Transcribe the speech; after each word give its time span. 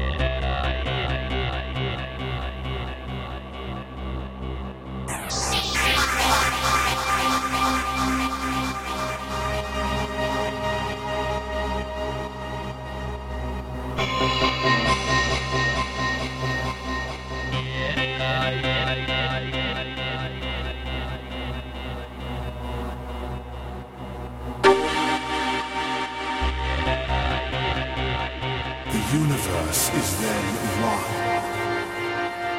Yeah. 0.00 0.29
universe 29.12 29.90
is 29.90 30.20
then 30.20 30.44
one, 30.86 31.10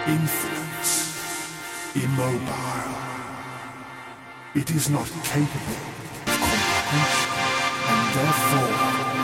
infinite, 0.05 0.89
immobile. 1.95 2.91
It 4.53 4.69
is 4.71 4.89
not 4.89 5.07
capable 5.23 5.79
of 6.27 6.35
comprehension, 6.43 7.31
and 7.87 8.03
therefore 8.19 8.75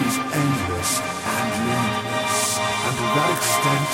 is 0.08 0.16
endless 0.40 0.92
and 1.04 1.50
limitless, 1.68 2.60
and 2.88 2.96
to 2.96 3.06
that 3.12 3.30
extent, 3.36 3.90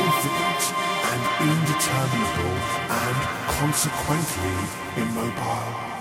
infinite 0.00 0.64
and 1.10 1.20
indeterminable, 1.52 2.56
and 2.88 3.16
consequently 3.60 4.56
immobile. 4.96 5.99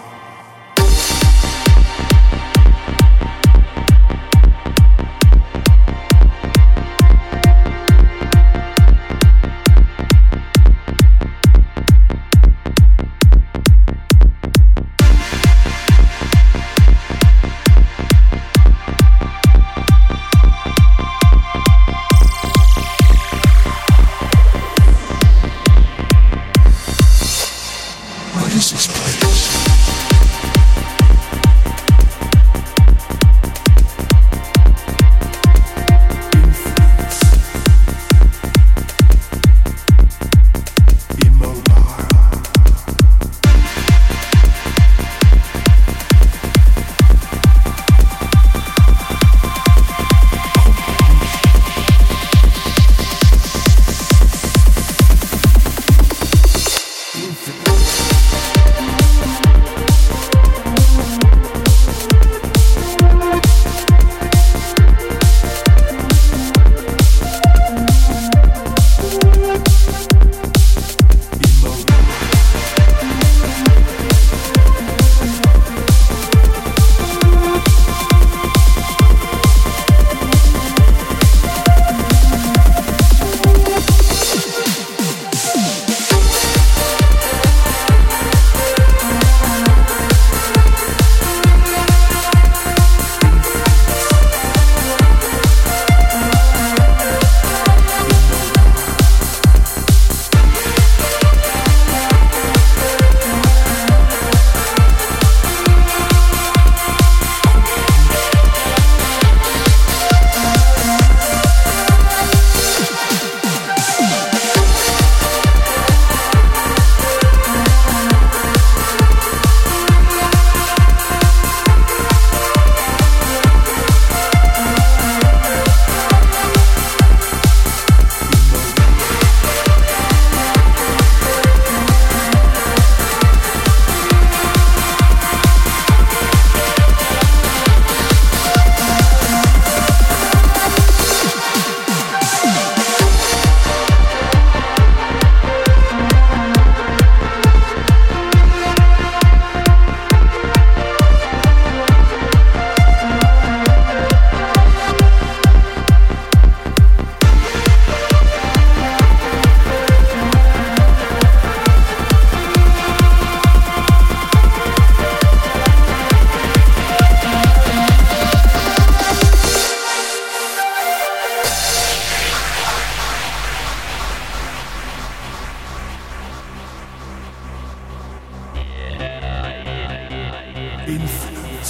Infinite, 180.90 181.70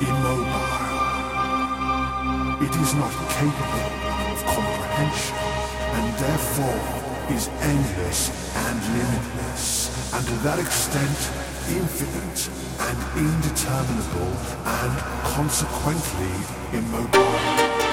immobile. 0.00 0.54
It 2.62 2.70
is 2.76 2.94
not 2.94 3.10
capable 3.34 3.90
of 4.30 4.38
comprehension 4.46 5.36
and 5.96 6.14
therefore 6.22 6.78
is 7.34 7.48
endless 7.60 8.30
and 8.54 8.78
limitless, 8.94 10.14
and 10.14 10.24
to 10.28 10.34
that 10.44 10.60
extent, 10.60 11.18
infinite 11.68 12.50
and 12.86 12.98
indeterminable 13.18 14.32
and 14.64 14.92
consequently 15.34 16.34
immobile. 16.78 17.83